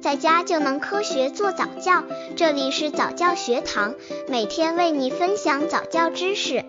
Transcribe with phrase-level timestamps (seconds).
[0.00, 2.02] 在家就能科学做早教。
[2.34, 3.94] 这里是早教学堂，
[4.28, 6.64] 每天为你分享早教知识。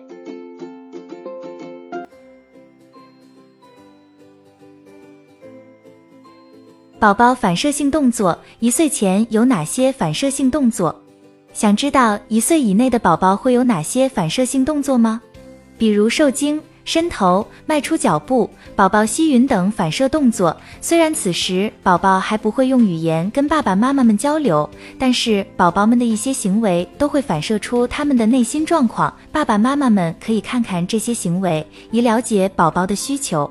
[6.98, 10.94] 宝宝反射性动作，一岁前有哪些反射性动作？
[11.54, 15.20] 想知道一岁以内的宝宝会有哪些反射性动作吗？
[15.78, 16.62] 比如受惊。
[16.84, 24.68] 伸头、迈出脚步、宝宝吸吮等反射动作，虽然此时宝宝还不会用语言跟爸爸妈妈们交流，
[24.98, 29.12] 但是宝宝们的一些行为都会反射出他们的内心状况。
[29.30, 33.50] 爸爸妈妈们可以看看这些行为，以了解宝宝的需求。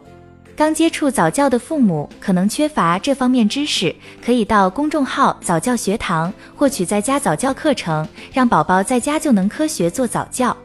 [0.54, 10.55] 刚接触早教的父母可能缺乏这方面知识，可以到公众号早教学堂获取在家早教课程，让宝宝在家就能科学做早教。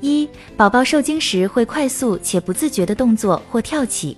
[0.00, 4.16] 一、宝宝受惊时会快速且不自觉的动作或跳起。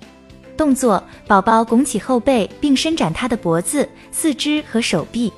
[0.57, 5.33] 动作：宝宝拱起后背并伸展他的脖子、四肢和手臂。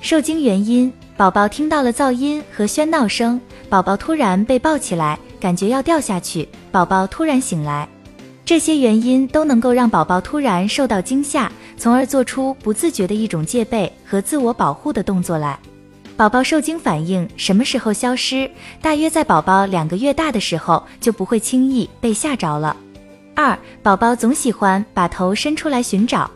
[0.00, 7.88] 受惊原因：宝宝听到了噪音和喧闹声，宝宝突然被抱起来，感觉要掉下去，宝宝突然醒来。
[8.44, 15.58] 这些原因都能够让宝宝突然受到惊吓，从而做出不自觉的一种戒备和自我保护的动作来。
[16.18, 18.50] 宝宝受惊反应什么时候消失？
[18.82, 22.76] 大约在宝宝两个月大的时候，就不会轻易被吓着了。
[23.36, 26.28] 二、宝宝总喜欢把头伸出来寻找。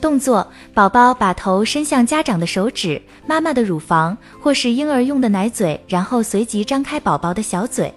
[0.00, 7.92] 动作：宝宝把头伸向家长的手指、妈妈的乳房或是婴儿用的奶嘴，然后随即张开宝宝的小嘴。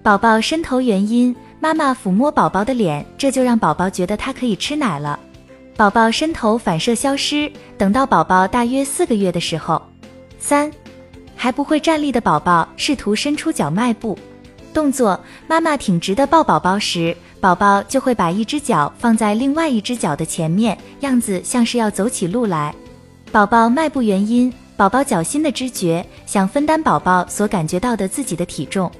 [0.00, 5.18] 宝宝伸头原因：妈妈抚摸宝宝的脸，这就让宝宝觉得他可以吃奶了。
[5.76, 9.82] 宝宝伸头反射消失，等到宝宝大约四个月的时候。
[10.48, 10.72] 三，
[11.36, 14.18] 还不会站立的宝宝试图伸出脚迈步，
[14.72, 22.74] 动作：妈妈挺直的抱宝宝时，宝宝就会把一只脚放在另外一只脚的前面，样子像是要走起路来。
[23.30, 28.90] 宝宝迈步原因：宝宝脚心的知觉，想分担宝宝所感觉到的自己的体重。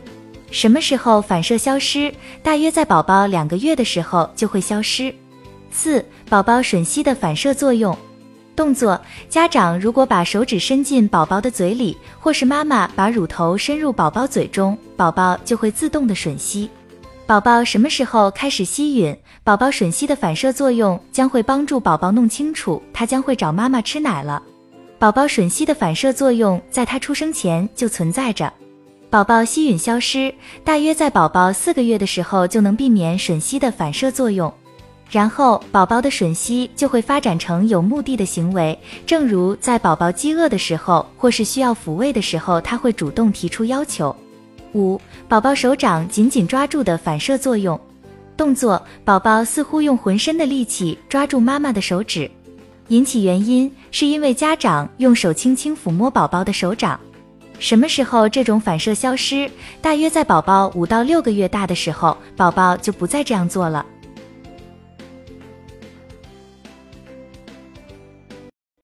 [0.50, 2.12] 什么时候反射消失？
[2.42, 5.14] 大约在宝宝两个月的时候就会消失。
[5.70, 7.96] 四，宝宝吮吸的反射作用。
[8.58, 16.68] 动作：家长如果把手指伸进宝宝的嘴里，或是妈妈把乳头伸入宝宝嘴中，宝宝就会自动的吮吸。
[17.24, 19.16] 宝宝什么时候开始吸吮？
[19.44, 24.42] 宝宝吮吸的反射作用将会帮助宝宝弄清楚，他将会找妈妈吃奶了。
[24.98, 28.52] 宝宝吮吸的反射作用在他出生前就存在着。
[29.08, 34.52] 宝宝吸吮消失，大约在宝宝四个月的时候就能避免吮吸的反射作用。
[35.10, 44.14] 然后，宝宝的吮吸就会发展成有目的的行为，正如在宝宝饥饿的时候，或是需要抚慰的时候，他会主动提出要求。
[44.74, 47.80] 五、宝宝手掌紧紧抓住的反射作用，
[48.36, 52.30] 动作：宝宝似乎用浑身的力气抓住妈妈的手指，
[52.88, 57.00] 引起原因是因为家长用手轻轻抚摸宝宝的手掌。
[57.58, 59.50] 什么时候这种反射消失？
[59.80, 63.84] 大约在宝宝五到六个月大的时候，宝宝就不再这样做了。